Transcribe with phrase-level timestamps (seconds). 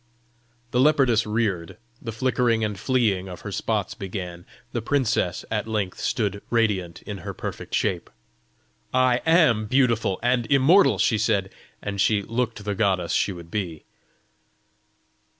[0.71, 5.99] The leopardess reared; the flickering and fleeing of her spots began; the princess at length
[5.99, 8.09] stood radiant in her perfect shape.
[8.95, 11.51] "I AM beautiful and immortal!" she said
[11.83, 13.83] and she looked the goddess she would be.